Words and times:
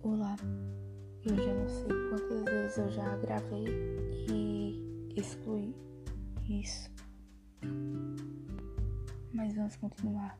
Olá, 0.00 0.36
eu 1.24 1.34
já 1.34 1.52
não 1.52 1.68
sei 1.68 1.88
quantas 2.08 2.44
vezes 2.44 2.78
eu 2.78 2.88
já 2.88 3.16
gravei 3.16 3.66
e 4.30 5.12
excluí 5.16 5.74
isso. 6.48 6.88
Mas 9.34 9.56
vamos 9.56 9.74
continuar. 9.74 10.38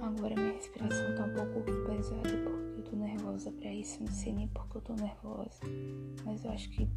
Agora 0.00 0.36
minha 0.36 0.52
respiração 0.52 1.16
tá 1.16 1.24
um 1.24 1.34
pouco 1.34 1.64
pesada 1.84 2.20
porque 2.44 2.78
eu 2.78 2.84
tô 2.84 2.96
nervosa 2.96 3.50
pra 3.50 3.74
isso. 3.74 4.00
Não 4.04 4.12
sei 4.12 4.32
nem 4.32 4.46
porque 4.46 4.76
eu 4.76 4.82
tô 4.82 4.94
nervosa. 4.94 5.58
Mas 6.24 6.44
eu 6.44 6.52
acho 6.52 6.70
que 6.70 6.88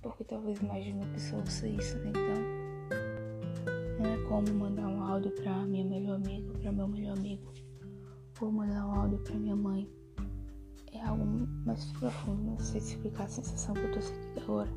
porque 0.00 0.24
talvez 0.24 0.62
mais 0.62 0.82
de 0.82 0.92
uma 0.92 1.06
pessoa 1.08 1.42
ouça 1.42 1.68
isso, 1.68 1.98
né? 1.98 2.08
Então, 2.08 2.42
não 3.98 4.14
é 4.14 4.28
como 4.28 4.58
mandar 4.58 4.88
um 4.88 5.02
áudio 5.02 5.30
pra 5.32 5.66
minha 5.66 5.84
melhor 5.84 6.14
amiga, 6.14 6.58
pra 6.58 6.72
meu 6.72 6.88
melhor 6.88 7.18
amigo. 7.18 7.52
Ou 8.40 8.50
mandar 8.50 8.86
um 8.86 8.92
áudio 8.92 9.18
pra 9.18 9.36
minha 9.36 9.56
mãe 9.56 9.86
é 10.96 11.06
algo 11.06 11.26
mais 11.66 11.84
profundo, 11.92 12.42
não 12.42 12.58
sei 12.58 12.80
explicar 12.80 13.24
a 13.24 13.28
sensação 13.28 13.74
que 13.74 13.82
eu 13.82 13.92
tô 13.92 14.00
sentindo 14.00 14.40
agora. 14.40 14.70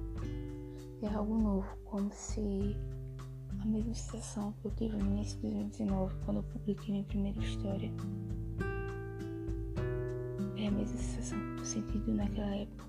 É 1.02 1.08
algo 1.08 1.38
novo, 1.38 1.78
como 1.86 2.12
se 2.12 2.76
a 3.62 3.66
mesma 3.66 3.94
sensação 3.94 4.54
que 4.62 4.68
eu 4.68 4.72
tive 4.72 4.98
no 4.98 5.12
início 5.12 5.38
de 5.38 5.44
2019, 5.44 6.14
quando 6.26 6.38
eu 6.38 6.44
publiquei 6.44 6.92
minha 6.92 7.06
primeira 7.06 7.40
história. 7.40 7.90
É 10.58 10.68
a 10.68 10.72
mesma 10.72 10.98
sensação 10.98 11.40
que 11.40 11.46
eu 11.46 11.58
tô 11.58 11.66
sentindo 11.66 12.14
naquela 12.14 12.56
época. 12.56 12.86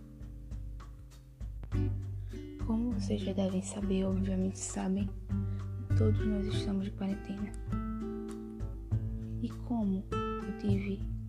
Como 2.67 2.93
vocês 2.93 3.21
já 3.23 3.33
devem 3.33 3.63
saber, 3.63 4.05
obviamente 4.07 4.59
sabem, 4.59 5.09
todos 5.97 6.27
nós 6.27 6.47
estamos 6.47 6.87
de 6.87 6.91
quarentena. 6.91 7.53
E 9.41 9.49
como 9.69 10.05
eu 10.13 10.59
tive 10.59 11.20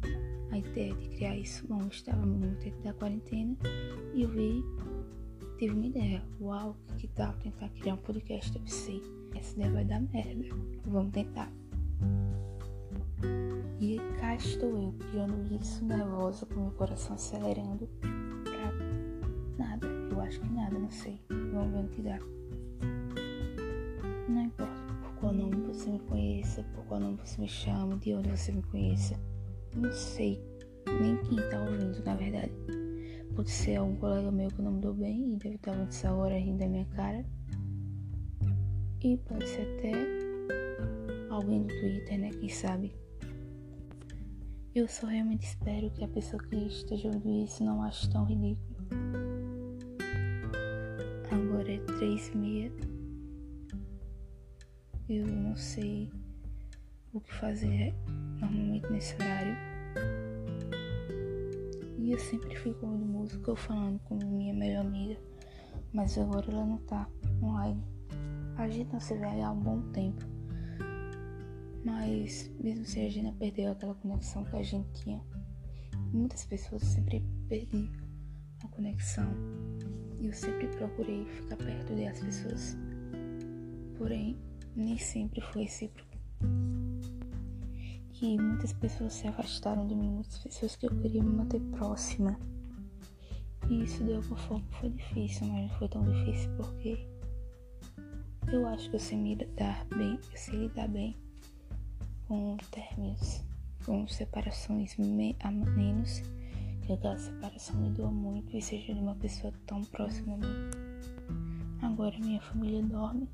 a 0.52 0.58
ideia 0.58 0.94
de 0.94 1.10
criar 1.10 1.38
isso? 1.38 1.66
Bom, 1.68 1.82
eu 1.82 1.88
estava 1.88 2.26
no 2.26 2.56
tempo 2.58 2.82
da 2.84 2.94
quarentena 2.94 3.56
e 4.14 4.24
eu 4.24 4.30
vi, 4.30 4.64
tive 5.58 5.74
uma 5.74 5.86
ideia. 5.86 6.24
Uau, 6.40 6.76
que 6.98 7.08
tal 7.08 7.34
tentar 7.36 7.70
criar 7.70 7.96
um 7.96 7.98
podcast? 7.98 8.54
Eu 8.56 8.62
pensei, 8.62 9.02
essa 9.36 9.56
ideia 9.56 9.72
vai 9.72 9.86
dar 9.86 10.02
merda. 10.02 10.56
Vamos 10.86 11.12
tentar. 11.12 11.52
E 13.80 13.98
cá 14.20 14.36
estou 14.36 14.70
eu, 14.70 14.94
criando 15.10 15.56
isso 15.60 15.84
nervosa, 15.86 16.46
com 16.46 16.60
meu 16.60 16.72
coração 16.72 17.16
acelerando 17.16 17.90
pra 18.44 19.66
nada. 19.66 19.88
Eu 19.88 20.22
acho 20.22 20.40
que 20.40 20.50
nada, 20.50 20.78
não 20.78 20.92
sei. 20.92 21.20
Vamos 21.30 21.72
ver 21.72 21.86
o 21.86 21.90
que 21.90 22.02
dá. 22.02 22.20
Não 24.28 24.44
importa 24.44 24.94
por 25.02 25.14
qual 25.16 25.34
nome 25.34 25.56
você 25.68 25.90
me 25.90 26.00
conheça, 26.00 26.64
por 26.76 26.86
qual 26.86 27.00
nome 27.00 27.18
você 27.24 27.42
me 27.42 27.48
chama, 27.48 27.98
de 27.98 28.14
onde 28.14 28.30
você 28.30 28.52
me 28.52 28.62
conheça. 28.64 29.20
Não 29.76 29.92
sei 29.92 30.42
nem 31.02 31.18
quem 31.24 31.38
tá 31.50 31.62
ouvindo, 31.62 32.04
na 32.04 32.16
verdade. 32.16 32.52
Pode 33.36 33.50
ser 33.50 33.78
algum 33.78 33.96
colega 33.96 34.32
meu 34.32 34.50
que 34.50 34.62
não 34.62 34.74
me 34.74 34.82
deu 34.82 34.94
bem 34.94 35.34
e 35.34 35.38
deve 35.38 35.56
estar 35.56 35.76
muito 35.76 35.90
essa 35.90 36.14
hora 36.14 36.38
rindo 36.38 36.60
da 36.60 36.68
minha 36.68 36.86
cara. 36.86 37.26
E 39.04 39.18
pode 39.18 39.48
ser 39.48 39.62
até 39.62 39.92
alguém 41.30 41.64
do 41.64 41.70
Twitter, 41.70 42.20
né? 42.20 42.30
Quem 42.32 42.50
sabe? 42.50 42.94
Eu 44.76 44.88
só 44.88 45.08
realmente 45.08 45.44
espero 45.44 45.90
que 45.92 46.04
a 46.04 46.08
pessoa 46.08 46.42
que 46.44 46.56
esteja 46.56 47.08
ouvindo 47.08 47.46
isso 47.46 47.64
não 47.64 47.82
ache 47.82 48.10
tão 48.10 48.26
ridículo. 48.26 48.78
Agora 51.32 51.72
é 51.72 51.78
três 51.98 52.28
e 52.28 52.38
meia. 52.38 52.72
Eu 55.10 55.26
não 55.28 55.56
sei 55.56 56.10
o 57.14 57.20
que 57.20 57.34
fazer 57.34 57.94
normalmente 58.40 58.90
nesse 58.90 59.16
horário. 59.16 59.56
E 61.97 62.12
eu 62.12 62.19
sempre 62.19 62.56
fico 62.56 62.86
ouvindo 62.86 63.06
música 63.06 63.52
ou 63.52 63.56
falando 63.56 64.00
com 64.06 64.16
minha 64.16 64.53
melhor 64.53 64.86
amiga. 64.86 65.19
Mas 65.94 66.18
agora 66.18 66.52
ela 66.52 66.66
não 66.66 66.78
tá 66.80 67.08
online. 67.44 67.84
A 68.58 68.68
gente 68.69 68.91
não 68.91 69.00
se 69.00 69.16
vê 69.18 69.41
há 69.41 69.52
um 69.52 69.59
bom 69.59 69.81
tempo. 69.91 70.25
Mas 71.84 72.52
mesmo 72.59 72.86
se 72.86 73.00
a 73.00 73.09
gente 73.09 73.36
perdeu 73.38 73.72
aquela 73.72 73.96
conexão 73.96 74.44
que 74.46 74.56
a 74.56 74.63
gente 74.63 74.88
tinha, 75.03 75.22
muitas 76.13 76.46
pessoas 76.46 76.81
sempre 76.84 77.24
perdi 77.47 77.90
a 78.63 78.68
conexão. 78.68 79.31
E 80.19 80.28
eu 80.28 80.34
sempre 80.34 80.68
procurei 80.68 81.25
ficar 81.25 81.57
perto 81.57 81.96
das 81.96 82.19
pessoas. 82.19 82.78
Porém, 83.97 84.38
nem 84.75 84.97
sempre 84.97 85.41
foi 85.41 85.63
recíproco. 85.63 86.12
E 88.22 88.38
muitas 88.38 88.72
pessoas 88.74 89.14
se 89.14 89.28
afastaram 89.28 89.88
de 89.88 89.96
mim, 89.96 90.12
muitas 90.12 90.38
pessoas 90.38 90.76
que 90.76 90.86
eu 90.86 90.92
queria 91.02 91.24
me 91.24 91.32
manter 91.32 91.59
próxima. 91.72 92.40
E 93.68 93.84
isso 93.84 94.04
de 94.04 94.14
alguma 94.14 94.38
forma 94.38 94.66
foi 94.80 94.90
difícil, 94.90 95.48
mas 95.48 95.72
não 95.72 95.78
foi 95.80 95.88
tão 95.88 96.04
difícil 96.04 96.52
porque 96.56 97.08
eu 98.52 98.68
acho 98.68 98.90
que 98.90 98.96
eu 98.96 99.00
sei 99.00 99.18
me 99.18 99.34
lidar 99.34 99.86
bem, 99.86 100.20
eu 100.31 100.38
sei 100.38 100.60
lidar 100.60 100.88
bem 100.88 101.18
com 102.28 102.58
términos, 102.70 103.44
com 103.86 104.08
separações 104.08 104.96
me 104.98 105.36
a 105.40 105.50
menos 105.50 106.22
que 106.86 106.94
aquela 106.94 107.18
separação 107.18 107.76
me 107.78 107.90
doa 107.90 108.12
muito 108.12 108.56
e 108.56 108.62
seja 108.62 108.94
de 108.94 109.00
uma 109.00 109.16
pessoa 109.16 109.54
tão 109.66 109.84
próxima 109.86 110.36
a 110.36 110.38
mim. 110.38 110.70
Agora 111.81 112.18
minha 112.20 112.42
família 112.42 112.84
dorme, 112.84 113.28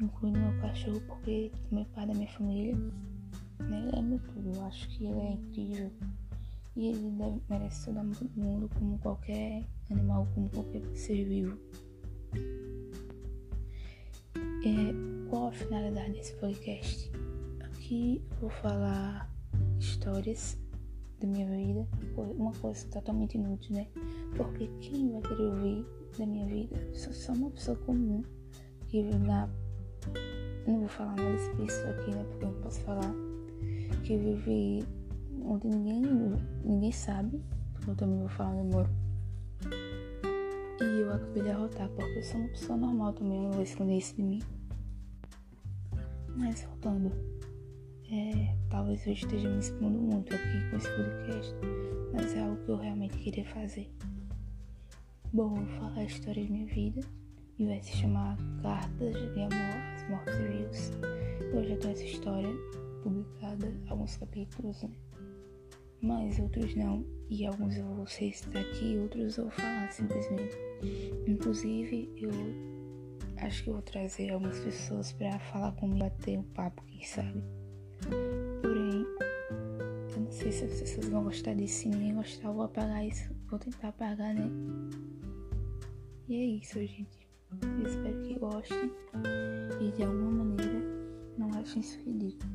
incluindo 0.00 0.38
meu 0.38 0.60
cachorro, 0.60 1.00
porque 1.06 1.50
meu 1.70 1.84
pai 1.86 2.06
da 2.06 2.14
minha 2.14 2.28
família. 2.28 2.76
Né? 3.68 3.88
Ele 3.88 3.98
é 3.98 4.02
meu 4.02 4.18
tudo, 4.18 4.52
eu 4.54 4.64
acho 4.64 4.88
que 4.90 5.06
ele 5.06 5.20
é 5.20 5.32
incrível. 5.32 5.90
E 6.74 6.88
ele 6.88 7.10
deve, 7.10 7.40
merece 7.50 7.84
todo 7.84 8.02
mundo, 8.36 8.70
como 8.78 8.98
qualquer 8.98 9.64
animal, 9.90 10.26
como 10.34 10.48
qualquer 10.48 10.82
ser 10.96 11.24
vivo. 11.24 11.58
É, 14.64 15.28
qual 15.28 15.48
a 15.48 15.52
finalidade 15.52 16.12
desse 16.12 16.34
podcast? 16.36 17.10
Aqui 17.60 18.22
eu 18.30 18.36
vou 18.40 18.50
falar 18.50 19.30
histórias 19.78 20.56
da 21.20 21.26
minha 21.26 21.46
vida, 21.46 21.86
uma 22.16 22.52
coisa 22.52 22.86
totalmente 22.88 23.36
inútil, 23.36 23.74
né? 23.74 23.86
Porque 24.36 24.68
quem 24.80 25.12
vai 25.12 25.20
querer 25.20 25.42
ouvir 25.42 25.86
da 26.18 26.26
minha 26.26 26.46
vida? 26.46 26.76
Eu 26.76 26.94
sou 26.94 27.12
só 27.12 27.32
uma 27.32 27.50
pessoa 27.50 27.76
comum 27.78 28.22
que 28.88 29.02
vive 29.02 29.18
na. 29.18 29.48
Não 30.66 30.80
vou 30.80 30.88
falar 30.88 31.16
nada 31.16 31.34
explícito 31.34 31.86
aqui, 31.88 32.10
né? 32.10 32.24
Porque 32.24 32.44
eu 32.44 32.50
não 32.50 32.60
posso 32.62 32.80
falar. 32.80 33.31
Que 34.02 34.16
vive 34.16 34.84
onde 35.44 35.68
ninguém, 35.68 36.02
ninguém 36.64 36.92
sabe. 36.92 37.40
Eu 37.86 37.94
também 37.94 38.18
vou 38.18 38.28
falar 38.28 38.54
no 38.54 38.64
moro. 38.64 38.90
E 40.80 41.00
eu 41.00 41.12
acabei 41.12 41.42
de 41.42 41.50
arrotar, 41.50 41.88
porque 41.90 42.18
eu 42.18 42.22
sou 42.22 42.40
uma 42.40 42.48
pessoa 42.48 42.76
normal 42.76 43.12
também, 43.12 43.36
eu 43.36 43.44
não 43.44 43.52
vou 43.52 43.62
esconder 43.62 43.98
isso 43.98 44.16
de 44.16 44.22
mim. 44.22 44.42
Mas 46.36 46.62
voltando, 46.64 47.12
é, 48.10 48.56
talvez 48.68 49.06
eu 49.06 49.12
esteja 49.12 49.48
me 49.48 49.58
expondo 49.58 49.98
muito 49.98 50.34
aqui 50.34 50.70
com 50.70 50.76
esse 50.76 50.88
podcast, 50.88 51.54
mas 52.12 52.34
é 52.34 52.42
algo 52.42 52.56
que 52.64 52.70
eu 52.70 52.76
realmente 52.76 53.16
queria 53.18 53.44
fazer. 53.46 53.90
Bom, 55.32 55.56
eu 55.56 55.64
vou 55.64 55.78
falar 55.78 55.98
a 55.98 56.04
história 56.04 56.44
de 56.44 56.50
minha 56.50 56.66
vida 56.66 57.00
e 57.58 57.66
vai 57.66 57.80
se 57.82 57.92
chamar 57.92 58.36
Cartas 58.62 59.14
de 59.14 59.40
Amor 59.40 59.52
às 59.94 60.08
Mortes 60.10 60.36
Vivos. 60.36 60.90
Eu 61.54 61.64
já 61.64 61.76
tenho 61.76 61.92
essa 61.92 62.04
história 62.04 62.50
publicada, 63.02 63.72
alguns 63.88 64.16
capítulos, 64.16 64.82
né? 64.82 64.90
Mas 66.00 66.38
outros 66.38 66.74
não, 66.74 67.04
e 67.30 67.46
alguns 67.46 67.76
eu 67.76 67.86
vou 67.86 68.06
citar 68.06 68.62
aqui, 68.62 68.98
outros 68.98 69.38
eu 69.38 69.44
vou 69.44 69.52
falar 69.52 69.90
simplesmente. 69.92 70.56
Inclusive, 71.26 72.12
eu 72.16 72.30
acho 73.36 73.62
que 73.62 73.70
eu 73.70 73.74
vou 73.74 73.82
trazer 73.82 74.30
algumas 74.30 74.58
pessoas 74.58 75.12
para 75.12 75.38
falar 75.38 75.72
comigo, 75.72 76.00
bater 76.00 76.38
um 76.38 76.42
papo, 76.42 76.82
quem 76.86 77.04
sabe. 77.04 77.42
Porém, 78.60 79.06
eu 80.14 80.20
não 80.20 80.30
sei 80.30 80.50
se 80.50 80.64
as 80.64 80.80
pessoas 80.80 81.08
vão 81.08 81.24
gostar 81.24 81.54
disso. 81.54 81.82
Se 81.82 81.88
ninguém 81.88 82.14
gostar, 82.14 82.48
eu 82.48 82.54
vou 82.54 82.64
apagar 82.64 83.06
isso. 83.06 83.32
Vou 83.48 83.58
tentar 83.58 83.88
apagar, 83.88 84.34
né? 84.34 84.50
E 86.28 86.34
é 86.34 86.44
isso, 86.44 86.78
gente. 86.80 87.28
Eu 87.78 87.86
espero 87.86 88.22
que 88.22 88.38
gostem 88.38 88.90
e 89.80 89.92
de 89.92 90.02
alguma 90.02 90.44
maneira 90.44 90.80
não 91.36 91.50
achem 91.50 91.80
isso 91.80 91.98
ridículo. 92.00 92.50